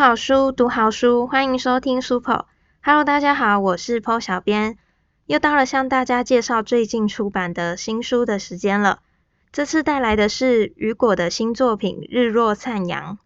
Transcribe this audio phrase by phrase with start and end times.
[0.00, 2.46] 好书，读好书，欢迎收听 Super。
[2.82, 4.78] Hello，大家好，我是 Po 小编，
[5.26, 9.00] 又到了向大家介绍最近出版的新书的时间了。
[9.52, 13.16] 这次带来的是雨果的新作品《日落灿阳》。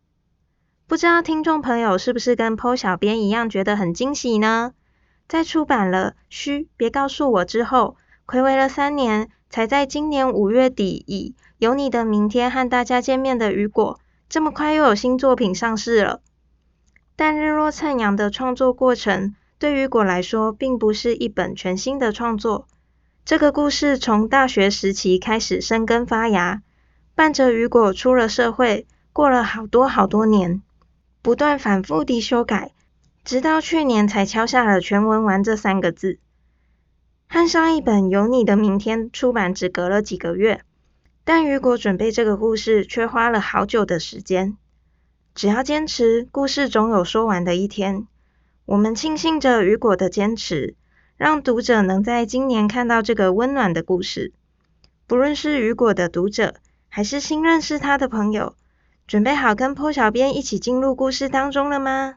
[0.88, 4.72] 不知道听众朋友是不是跟 Po 小编一样觉得很惊喜呢？
[5.28, 7.96] 在出版了《嘘，别告诉我》之后，
[8.26, 16.20] 暌违了三年，才在今年五月底以《有你的明天》和大家见面的雨果，这么快又有新作品上市了。
[17.16, 22.66] 但《日落灿阳》的创作过程，对雨果来说，并不是一本全新的创作。
[23.24, 26.62] 这个故事从大学时期开始生根发芽，
[27.14, 30.60] 伴着雨果出了社会，过了好多好多年。
[31.22, 32.72] 不断反复地修改，
[33.24, 36.18] 直到去年才敲下了全文完这三个字。
[37.28, 40.60] 和上一本《有你的明天》出版只隔了几个月，
[41.24, 44.58] 但雨果准备这个故事却花了好久的时间。
[45.34, 48.06] 只要坚持，故事总有说完的一天。
[48.66, 50.76] 我们庆幸着雨果的坚持，
[51.16, 54.32] 让读者能在今年看到这个温暖的故事。
[55.08, 56.54] 不论是雨果的读者，
[56.88, 58.54] 还是新认识他的朋友。
[59.08, 62.14] 准备好跟坡小编一起进入故事当中了吗？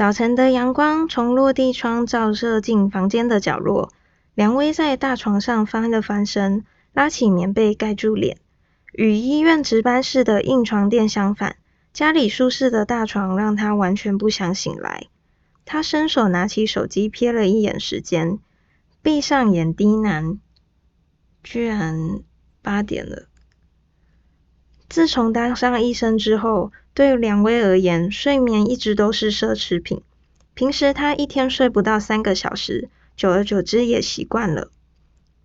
[0.00, 3.92] 早晨的阳光从落地窗照射进房间的角落，
[4.32, 8.38] 梁威在大床上翻了翻身，拉起棉被盖住脸，
[8.94, 11.56] 与医院值班室的硬床垫相反。
[11.92, 15.08] 家里舒适的大床让他完全不想醒来。
[15.66, 18.38] 他伸手拿起手机，瞥了一眼时间，
[19.02, 20.38] 闭上眼低喃
[21.44, 22.20] ：“居然
[22.62, 23.24] 八点了。”
[24.88, 30.02] 自从当上医生之后，对梁威而言，睡眠一直都是奢侈品。
[30.54, 34.70] 平时他一天睡不到三个小时，久而久之也习惯了。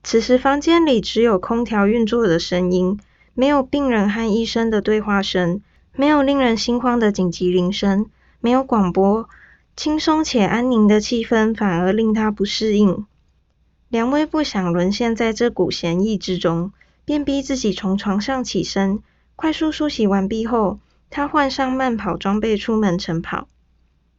[0.03, 2.99] 此时房间里只有空调运作的声音，
[3.33, 5.61] 没有病人和医生的对话声。
[5.97, 8.07] 没有令人心慌的紧急铃声，
[8.41, 9.29] 没有广播，
[9.77, 13.05] 轻松且安宁的气氛反而令他不适应。
[13.87, 16.73] 梁威不想沦陷在这股闲意之中，
[17.05, 18.99] 便逼自己从床上起身。
[19.37, 20.79] 快速梳洗完毕后，
[21.09, 23.47] 他换上慢跑装备出门晨跑。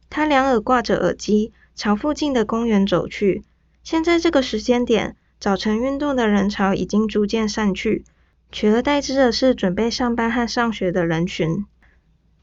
[0.09, 3.43] 他两耳挂着耳机，朝附近的公园走去。
[3.83, 8.05] 现在这个时间点，早晨运动的人潮已经逐渐散去。
[8.51, 11.65] 取而代之的是准备上班和上学的人群。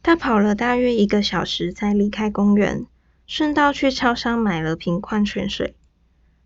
[0.02, 2.84] 他跑了大约一个小时才离开公园，
[3.26, 5.74] 顺道去超商买了瓶矿泉水。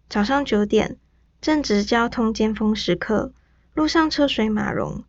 [0.09, 0.97] 早上九点，
[1.41, 3.33] 正值交通尖峰时刻，
[3.75, 5.03] 路上车水马龙。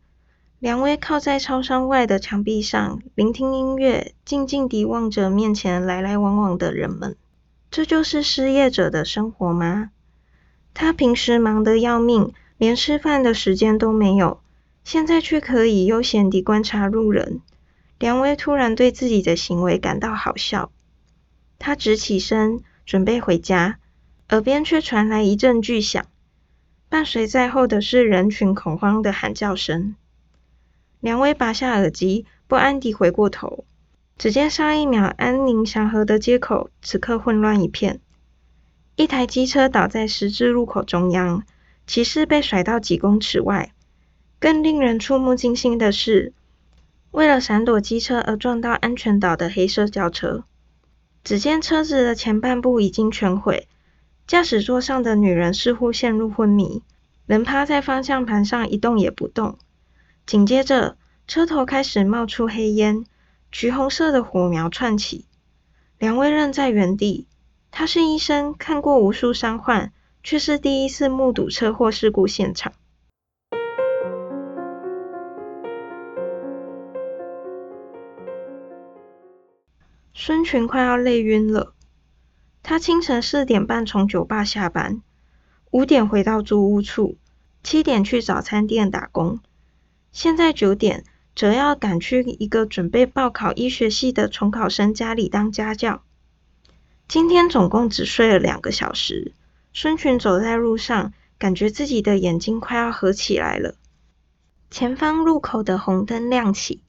[0.60, 7.16] 梁威靠在超商外的墙壁上，聆听音乐，静静地望着面前来来往往的人们。
[7.70, 9.90] 这就是失业者的生活吗？
[10.74, 12.32] 他平时忙得要命。
[12.58, 14.42] 连吃饭的时间都没有，
[14.84, 17.40] 现在却可以悠闲地观察路人。
[17.98, 20.70] 梁威突然对自己的行为感到好笑。
[21.58, 23.78] 他直起身准备回家，
[24.28, 26.04] 耳边却传来一阵巨响，
[26.90, 29.94] 伴随在后的是人群恐慌的喊叫声。
[31.00, 33.64] 梁威拔下耳机，不安地回过头，
[34.18, 38.00] 只见上一秒安宁祥和的街口，此刻混乱一片。
[38.96, 41.42] 一台机车倒在十字路口中央。
[41.86, 43.72] 骑士被甩到几公尺外。
[44.38, 46.32] 更令人触目惊心的是，
[47.10, 50.44] 为了闪躲机车而撞到安全岛的黑色轿车。
[51.24, 53.66] 只见车子的前半部已经全毁，
[54.28, 56.84] 驾驶座上的女人似乎陷入昏迷，
[57.26, 59.58] 人趴在方向盘上一动也不动。
[60.26, 63.04] 紧接着，车头开始冒出黑烟，
[63.50, 65.26] 橘红色的火苗窜起。
[65.98, 67.26] 两位愣在原地。
[67.70, 69.92] 他是医生，看过无数伤患。
[70.22, 72.74] 却是第一次目睹车祸事故现场。
[80.12, 81.72] 孙群快要累晕了。
[82.62, 85.00] 他清晨四点半从酒吧下班，
[85.70, 87.16] 五点回到租屋处，
[87.62, 89.40] 七点去早餐店打工，
[90.12, 91.04] 现在九点
[91.34, 96.02] 则要赶去一个准备报考医学系的重考生家里当家教。
[97.08, 99.32] 今天总共只睡了两个小时。
[99.72, 103.76] 孙群走在路上，感觉自己的眼睛快要合起来了。
[104.70, 106.82] 前方路口的红灯亮起，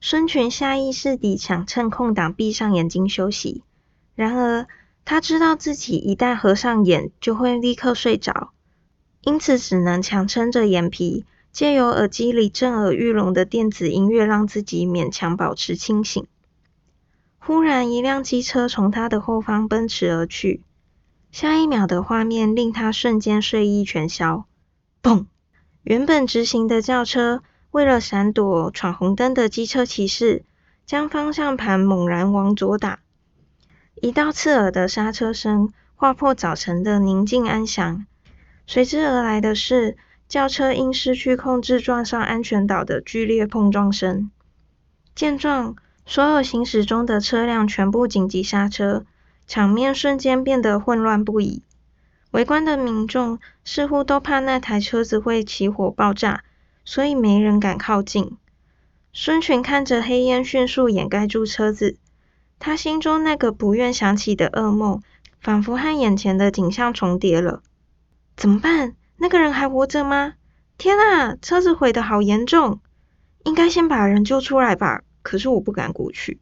[0.00, 3.62] 孙群下意识地想趁空档闭上眼睛休息。
[4.16, 4.66] 然而，
[5.04, 8.52] 他知道自己一旦合上眼，就会立刻睡着，
[9.22, 16.26] 因此只能强撑着眼皮，借由耳机里震耳欲聋的电子音乐，让自己勉强保持清醒。
[17.38, 20.64] 忽然，一辆机车从他的后方奔驰而去，
[21.30, 24.46] 下一秒的画面令他瞬间睡意全消。
[25.00, 25.26] 砰！
[25.84, 30.44] 原本直行的轿车，为了闪躲闯红灯的机车骑士，
[30.84, 32.98] 将方向盘猛然往左打，
[33.94, 38.06] 一道刺耳的刹车声划破早晨的宁静安详。
[38.66, 39.96] 随之而来的是
[40.28, 44.30] 轿车因失去控制撞上安全岛的剧烈碰撞声。
[45.14, 45.76] 见状，
[46.06, 49.04] 所有行驶中的车辆全部紧急刹车，
[49.46, 51.62] 场面瞬间变得混乱不已。
[52.32, 56.42] 围观的民众似乎都怕那台车子会起火爆炸，
[56.84, 58.36] 所以没人敢靠近。
[59.12, 61.96] 孙权看着黑烟迅速掩盖住车子，
[62.58, 65.00] 他心中那个不愿想起的噩梦，
[65.40, 67.62] 仿佛和眼前的景象重叠了。
[68.36, 68.96] 怎么办？
[69.16, 70.34] 那个人还活着吗？
[70.76, 72.80] 天啊，车子毁得好严重！
[73.44, 75.02] 应该先把人救出来吧。
[75.22, 76.40] 可是我不敢过去。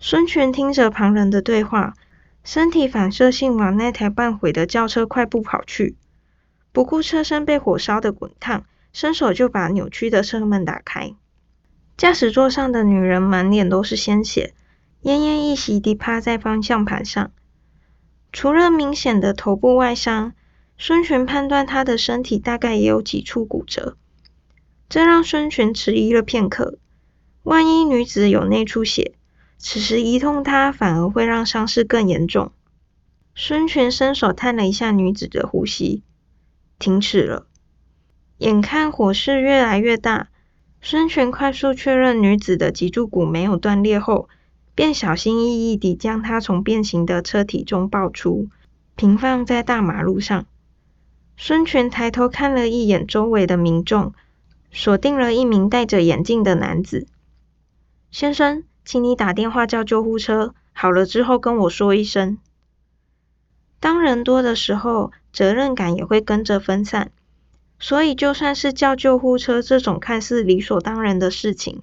[0.00, 1.94] 孙权听着旁人的对话，
[2.42, 5.96] 身体反射性往那台半毁的轿车快步跑去，
[6.72, 11.14] 不顾车身被火烧的滚烫，伸手就把扭曲的车门打开。
[11.96, 14.54] 驾驶座上的女人满脸都是鲜血，
[15.02, 17.30] 奄奄一息地趴在方向盘上。
[18.32, 20.32] 除了明显的头部外伤，
[20.82, 23.98] 孙权判断她的身体大概也有几处骨折，
[24.88, 26.78] 这让孙权迟疑了片刻。
[27.42, 29.12] 万一女子有内出血，
[29.58, 32.50] 此时一痛她反而会让伤势更严重。
[33.34, 36.02] 孙权伸手探了一下女子的呼吸，
[36.78, 37.46] 停止了。
[38.38, 40.30] 眼看火势越来越大，
[40.80, 44.30] 孙权快速确认女子的脊柱骨没有断裂后，
[44.74, 48.48] 便小心翼翼地将她从变形的车体中抱出，
[48.96, 50.46] 平放在大马路上。
[51.42, 54.12] 孙权抬头看了一眼周围的民众，
[54.70, 57.06] 锁定了一名戴着眼镜的男子。
[58.10, 62.36] 先生，请你打电话叫救护车，好了之后跟我说一声。
[63.80, 67.10] 当人多的时候，责任感也会跟着分散，
[67.78, 71.80] 所以就算是叫救护车这种看似理所当然的事情，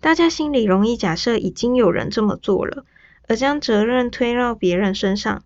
[0.00, 2.86] 大家心里容易假设已经有人这么做了，
[3.28, 5.42] 而将责任推到别人身上。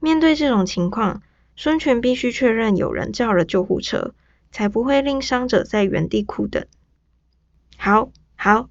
[0.00, 1.22] 面对这种情况，
[1.60, 4.14] 孙权必须确认有人叫了救护车，
[4.52, 6.64] 才不会令伤者在原地苦等。
[7.76, 8.70] 好，好。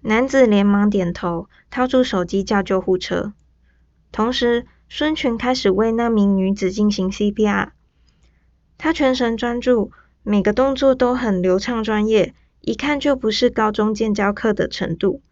[0.00, 3.34] 男子连忙点头，掏出手机叫救护车。
[4.10, 7.68] 同时，孙权开始为那名女子进行 CPR。
[8.78, 9.92] 他全神专注，
[10.24, 15.22] 每个动作都很流畅专业，一看就不是高中建教课的程度。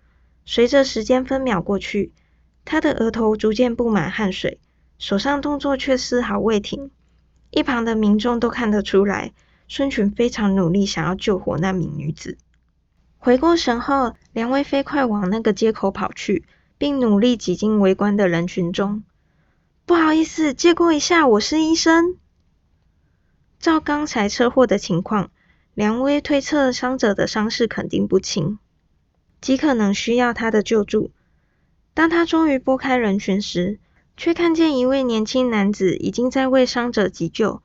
[0.44, 2.12] 随着时间分秒过去，
[2.64, 4.60] 他的额头逐渐布满汗水，
[4.98, 6.90] 手上动作却丝毫未停。
[7.50, 9.32] 一旁的民众都看得出来，
[9.68, 12.38] 孙权非常努力，想要救活那名女子。
[13.18, 16.44] 回过神后，梁威飞快往那个街口跑去，
[16.78, 19.02] 并努力挤进围观的人群中。
[19.84, 22.16] 不好意思，借过一下，我是医生。
[23.58, 25.30] 照刚才车祸的情况，
[25.74, 28.58] 梁威推测伤者的伤势肯定不轻，
[29.40, 31.10] 极可能需要他的救助。
[31.94, 33.78] 当他终于拨开人群时，
[34.16, 37.62] 却看见一位年轻男子已经在为伤者急救。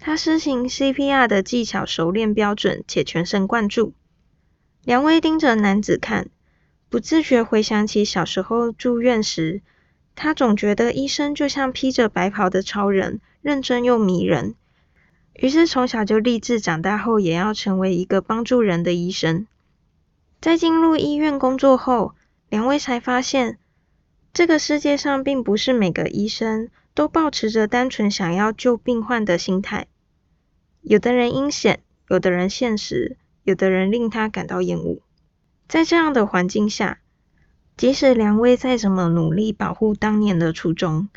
[0.00, 3.92] 他施行 CPR 的技巧熟练标准，且全神贯注。
[4.84, 6.28] 梁威盯着男子看，
[6.88, 9.60] 不自觉回想起小时候住院时，
[10.14, 14.54] 他总觉得医生就像披着白袍的超人，认真又迷人。
[15.34, 19.46] 于是从小就立志，长大后也要成为一个帮助人的医生。
[20.40, 22.14] 在进入医院工作后，
[22.48, 23.58] 梁威才发现，
[24.32, 29.86] 这个世界上并不是每个医生都保持着单纯想要救病患的心态。
[30.82, 33.16] 有的人阴险，有的人现实。
[33.44, 34.98] 有的人令他感到厌恶，
[35.68, 36.98] 在这样的环境下，
[37.78, 41.08] 即使梁威再怎么努力保护当年的初衷，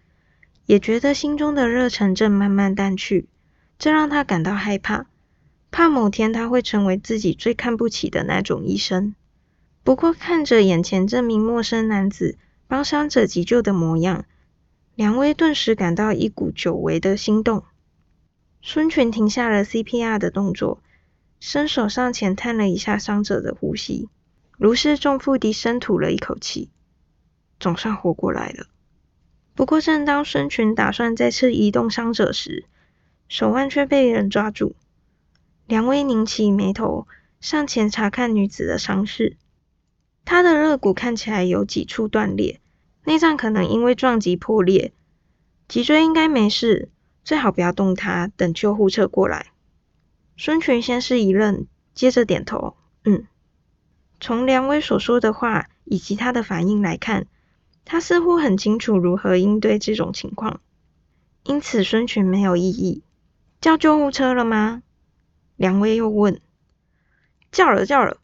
[0.66, 3.28] 也觉得心中的热忱正慢慢淡去，
[3.78, 5.08] 这让他感到害怕，
[5.72, 9.14] 怕某天他会成为自己最看不起的那种医生。
[9.84, 12.38] 不过看着眼前这名陌生男子
[12.72, 14.24] 帮伤者急救的模样，
[14.96, 17.66] 梁威顿时感到一股久违的心动。
[18.62, 20.82] 孙权停下了 CPR 的动作。
[21.42, 24.08] 伸手上前探了一下伤者的呼吸，
[24.58, 26.70] 如释重负地深吐了一口气，
[27.60, 28.68] 总算活过来了。
[29.54, 32.64] 不过，正当孙权打算再次移动伤者时，
[33.28, 34.78] 手腕却被人抓住。
[35.68, 37.06] 梁威拧起眉头，
[37.42, 39.36] 上前查看女子的伤势。
[40.26, 42.62] 他的肋骨看起来有几处断裂，
[43.04, 44.94] 内脏可能因为撞击破裂，
[45.68, 46.90] 脊椎应该没事，
[47.24, 49.48] 最好不要动他，等救护车过来。
[50.38, 53.28] 孙权先是一愣，接着点头：“嗯。”
[54.20, 57.28] 从梁威所说的话以及他的反应来看，
[57.86, 60.62] 他似乎很清楚如何应对这种情况。
[61.44, 63.04] 因此，孙群没有异议。
[63.60, 64.84] 叫救护车了吗？
[65.56, 66.40] 梁威又问。
[67.52, 68.21] 叫了，叫了。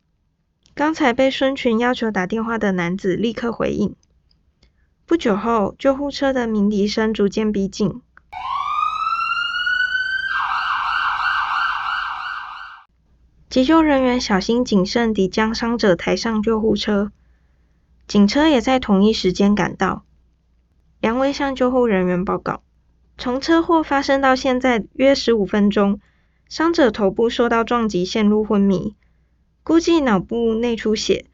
[0.78, 3.96] 刚才被孙群要求打电话的男子立刻回应。
[5.08, 8.00] 不久后，救护车的鸣笛声逐渐逼近。
[13.50, 17.12] 急救人员小心谨慎地将伤者抬上救护车，
[18.08, 20.04] 警车也在同一时间赶到。
[21.02, 22.62] 梁威向救护人员报告：
[23.18, 26.00] 从车祸发生到现在约十五分钟，
[26.48, 28.96] 伤者头部受到撞击，陷入昏迷。
[29.68, 31.26] 估计脑部内出血、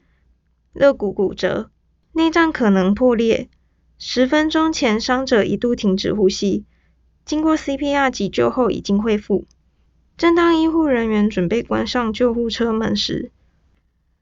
[0.73, 1.69] 肋骨骨折、
[2.13, 3.47] 内脏可能破裂。
[3.99, 6.65] 十分钟前，伤者一度停止呼吸，
[7.25, 9.45] 经过 CPR 急救后已经恢复。
[10.17, 13.31] 正当医护人员准备关上救护车门时，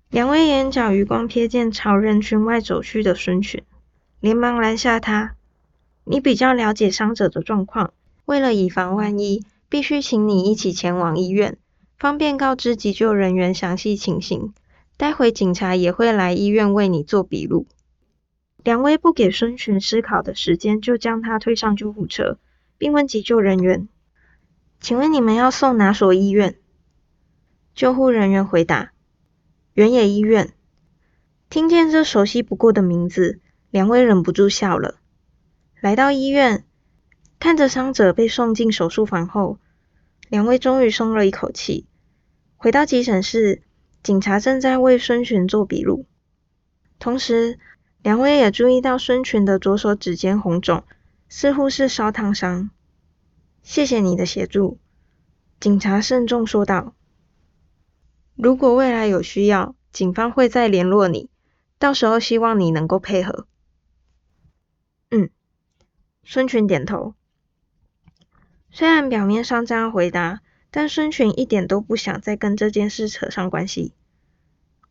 [0.09, 3.63] 两位眼角余光瞥见朝人群外走去的孙权，
[4.19, 5.37] 连忙拦下他
[6.03, 7.93] ：“你比较了解伤者的状况，
[8.25, 11.57] 为了以防万一，必须请你一起前往医院。”
[12.01, 14.55] 方便告知急救人员详细情形，
[14.97, 17.67] 待会警察也会来医院为你做笔录。
[18.63, 22.39] 梁威不给孙权思考的时间，就将他推上救护车，
[22.79, 23.87] 并问急救人员
[24.81, 26.55] ：“请问你们要送哪所医院？”
[27.75, 28.93] 救护人员回答
[29.75, 30.53] ：“原野医院。”
[31.51, 34.95] 听见这熟悉不过的名字，梁威忍不住笑了。
[35.79, 36.65] 来到医院，
[37.37, 39.59] 看着伤者被送进手术房后，
[40.29, 41.85] 梁威终于松了一口气。
[42.61, 43.63] 回到急诊室，
[44.03, 46.05] 警察正在为孙群做笔录。
[46.99, 47.57] 同时，
[48.03, 50.83] 梁威也注意到孙群的左手指尖红肿，
[51.27, 52.69] 似乎是烧烫伤。
[53.63, 54.77] 谢谢你的协助，
[55.59, 56.93] 警察慎重说道。
[58.35, 61.31] 如果未来有需要，警方会再联络你，
[61.79, 63.47] 到时候希望你能够配合。
[65.09, 65.31] 嗯，
[66.23, 67.15] 孙群点头。
[68.69, 70.41] 虽然表面上这样回答。
[70.73, 73.91] 但孙群一点都不想再跟这件事扯上关系，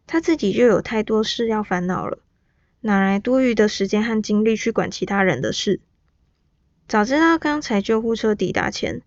[0.07, 2.19] 他自己就有太多事要烦恼了，
[2.83, 5.81] 哪来多余的时间和精力去管其他人的事？
[6.87, 9.01] 早知道刚才救护车抵达前，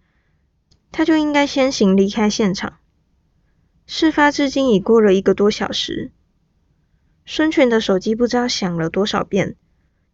[0.91, 2.79] 他就应该先行离开现场。
[3.85, 6.09] 事发至今已过了一个多小时，
[7.25, 9.55] 孙群的手机不知道响了多少遍，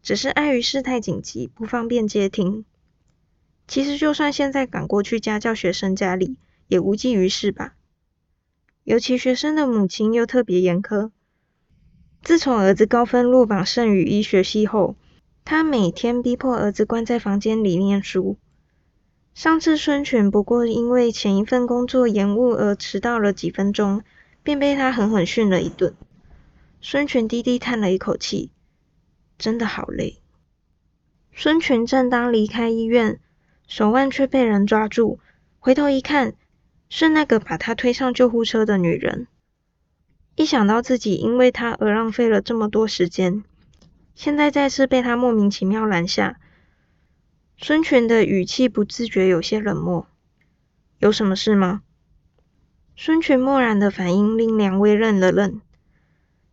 [0.01, 2.65] 只是碍于事态紧急，不方便接听。
[3.67, 6.35] 其实就算现在赶过去家教学生家里，
[6.69, 7.75] 也无济于事吧。
[8.85, 11.11] 尤其学生的母亲又特别严苛。
[12.21, 14.95] 自从儿子高分落榜圣宇医学系后，
[15.43, 18.37] 他每天逼迫儿子关在房间里念书。
[19.33, 24.03] 上次孙权不过因为前一份工作延误而迟到了几分钟，
[24.43, 25.93] 便被他狠狠训了一顿。
[26.81, 28.51] 孙权低低叹了一口气，
[29.37, 30.21] 真的好累。
[31.33, 33.19] 孙权正当离开医院，
[33.67, 35.19] 手腕却被人抓住，
[35.59, 36.35] 回头一看。
[36.89, 39.27] 是那个把他推上救护车的女人。
[40.35, 43.43] 一想到自己因为他而浪费了这么多时间，
[44.15, 46.39] 现在再次被他莫名其妙拦下，
[47.57, 50.07] 孙权的语气不自觉有些冷漠。
[50.97, 51.81] 有什么事吗？
[52.95, 55.61] 孙权漠然的反应令梁威愣了愣。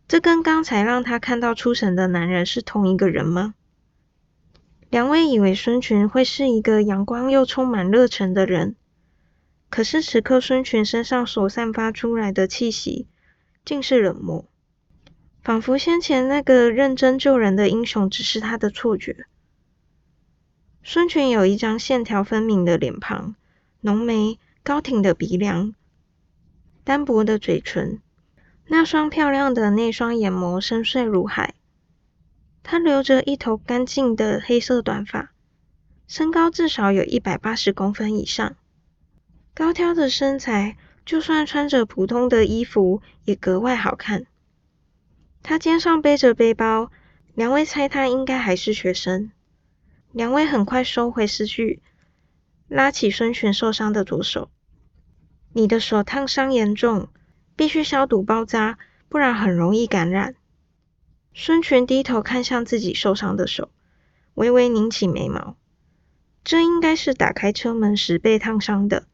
[0.07, 3.55] 这跟刚才让他看到出神的男人是同一个人吗？
[4.89, 8.75] 梁威以为孙权会是一个阳光又充满热忱的人。
[9.69, 13.07] 可是此刻，孙权身上所散发出来的气息，
[13.65, 14.45] 竟是冷漠，
[15.43, 19.25] 仿佛先前那个认真救人的英雄只是他的错觉。
[20.83, 23.35] 孙权有一张线条分明的脸庞，
[23.81, 25.75] 浓眉、高挺的鼻梁、
[26.85, 27.99] 单薄的嘴唇，
[28.67, 31.55] 那双漂亮的那双眼眸深邃如海。
[32.63, 35.31] 他留着一头干净的黑色短发，
[36.07, 38.55] 身高至少有一百八十公分以上。
[39.57, 44.27] 高挑的身材，就算穿着普通的衣服也格外好看。
[45.41, 46.91] 他肩上背着背包，
[47.33, 49.31] 两位猜他应该还是学生。
[50.11, 51.81] 两位很快收回思绪，
[52.67, 54.51] 拉起孙权受伤的左手
[55.53, 57.07] ：“你的手烫伤严重，
[57.55, 58.77] 必须消毒包扎，
[59.09, 60.35] 不然很容易感染。”
[61.33, 63.71] 孙权低头看向自己受伤的手，
[64.35, 65.55] 微微拧起眉毛
[66.45, 69.07] ：“这应该是打开车门时被烫伤的。”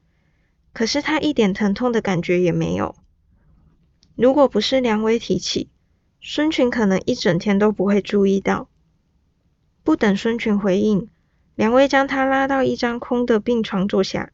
[0.73, 2.95] 可是他一点疼痛的感觉也没有。
[4.15, 5.69] 如果不是梁威提起，
[6.19, 8.67] 孙群可能一整天都不会注意到。
[9.83, 11.09] 不等孙群回应，
[11.55, 14.31] 梁威将他拉到一张空的病床坐下，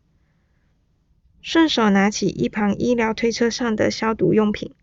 [1.42, 4.74] 顺手拿起一旁医疗推车上的消毒用品，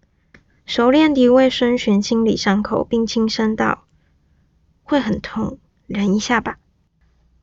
[0.64, 3.86] 熟练地为孙权清理伤口，并轻声道
[4.82, 6.58] ：“会很痛，忍一下吧。”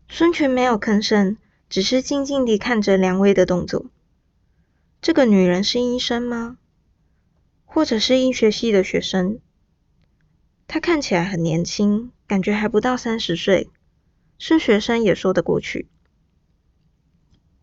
[0.10, 1.38] 孙权没有吭声，
[1.70, 3.86] 只是静静地看着梁威的动作。
[5.04, 6.58] 这个女人是医生吗？
[7.66, 9.42] 或者是医学系的学生？
[10.66, 13.70] 她看起来很年轻，感觉还不到三十岁，
[14.40, 15.90] 是学生也说得过去。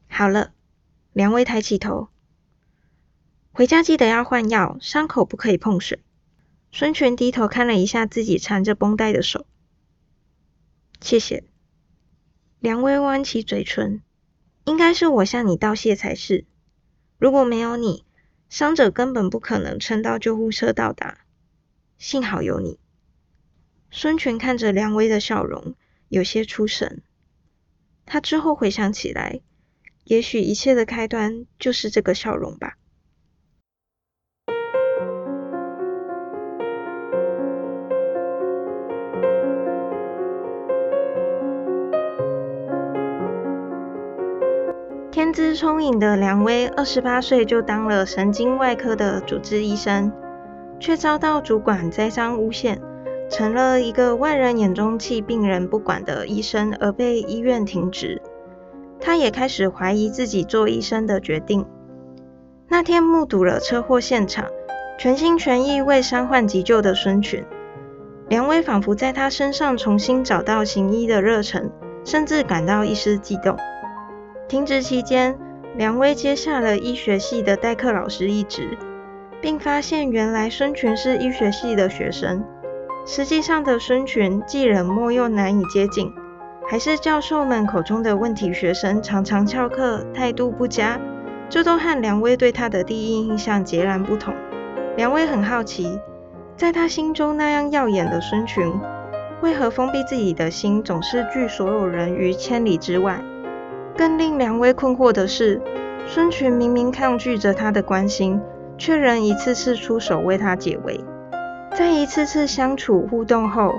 [0.06, 0.52] 好了，
[1.14, 2.08] 梁威抬起头。
[3.52, 6.02] 回家记得要换药，伤口不可以碰水。
[6.70, 9.46] 孙权低头看了一下自己缠着绷带的手，
[11.00, 11.44] 谢谢。
[12.58, 14.02] 梁威弯起嘴唇，
[14.66, 16.44] 应该是我向你道谢才是。
[17.20, 18.06] 如果没有你，
[18.48, 21.18] 伤者根本不可能撑到救护车到达。
[21.98, 22.80] 幸好有你。
[23.90, 25.74] 孙权看着梁威的笑容，
[26.08, 27.02] 有些出神。
[28.06, 29.42] 他之后回想起来，
[30.04, 32.78] 也许一切的开端就是这个笑容吧。
[45.54, 50.12] 聪颖的梁威，二十八岁就当了神经外科的主治医生，
[50.78, 52.80] 却遭到主管栽赃诬陷，
[53.30, 58.20] 成了一个外人眼中弃病人不管的医生，而被医院停职。
[59.00, 61.64] 他也开始怀疑自己做医生的决定。
[62.68, 64.46] 那天目睹了车祸现场，
[64.98, 67.46] 全心全意为伤患急救的孙权，
[68.28, 71.70] 梁威仿佛在他身上重新找到行医的热忱，
[72.04, 73.56] 甚至感到一丝悸动。
[74.50, 75.38] 停职期间，
[75.76, 78.76] 梁威接下了医学系的代课老师一职，
[79.40, 82.44] 并发现原来孙权是医学系的学生。
[83.06, 86.12] 实际上的孙权既冷漠又难以接近，
[86.68, 90.98] 还是教授们口中的问题学生，常常翘课，态度不佳，
[91.48, 94.34] 这都和梁威对他的第一印象截然不同。
[94.96, 96.00] 梁威很好奇，
[96.56, 98.68] 在他心中那样耀眼的孙权，
[99.42, 103.22] 为何封闭自己的心，总是拒所有人于千里之外？
[104.00, 105.60] 更令梁威困惑的是，
[106.06, 108.40] 孙权明明抗拒着他的关心，
[108.78, 111.04] 却仍一次次出手为他解围。
[111.74, 113.74] 在一次次相处互动后，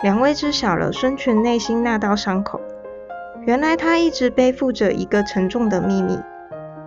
[0.00, 2.60] 梁威知晓了孙权内心那道伤口。
[3.46, 6.20] 原来他一直背负着一个沉重的秘密，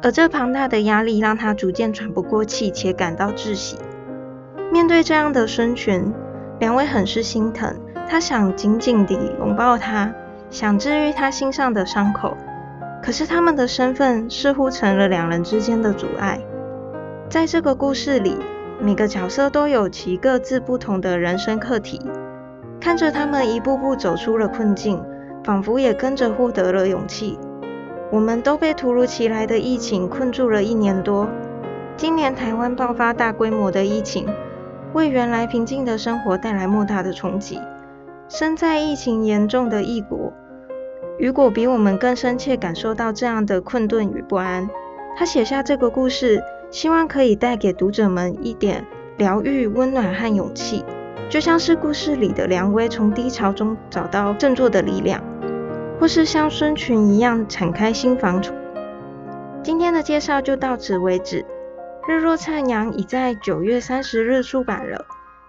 [0.01, 3.77] 而这庞大的压力让他逐渐喘不过气，且感到窒息。
[4.71, 6.13] 面对这样的孙权，
[6.61, 7.75] 梁威很是心疼，
[8.07, 10.09] 他想紧紧地拥抱他，
[10.49, 12.37] 想治愈他心上的伤口。
[13.07, 16.41] 可是他们的身份似乎成了两人之间的阻碍。
[17.29, 18.35] 在这个故事里，
[18.81, 22.01] 每个角色都有其各自不同的人生课题。
[22.81, 25.01] 看着他们一步步走出了困境，
[25.41, 27.39] 仿佛也跟着获得了勇气。
[28.11, 31.29] 我们都被突如其来的疫情困住了一年多。
[31.95, 34.27] 今年台湾爆发大规模的疫情，
[34.91, 37.57] 为原来平静的生活带来莫大的冲击。
[38.27, 40.33] 身在疫情严重的异国。
[41.17, 44.69] 雨果比我们更深切感受到这样的困顿与不安。
[45.17, 48.85] 他写下这个故事，希望可以带给读者们一点
[49.17, 50.85] 疗愈、温暖和勇气，
[51.27, 55.23] 就像是故事里的梁威从低潮中找到振作的力量，
[55.99, 58.39] 或是像孙权一样敞开心房。
[59.63, 61.43] 今天的介绍就到此为止。
[62.07, 65.03] 日落灿阳已在九月三十日出版了，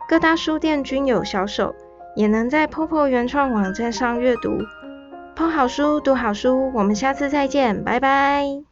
[0.08, 1.74] 各大书店均有销售，
[2.16, 4.50] 也能在 POPO 原创网站上阅读。
[5.38, 8.67] 捧好书，读好书，我们下次再见，拜拜。